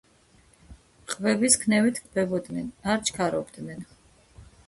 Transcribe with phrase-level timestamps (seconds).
[1.11, 2.71] ყბების ქნევით ტკბებოდნენ.
[2.93, 3.85] არ ჩქარობდნენ.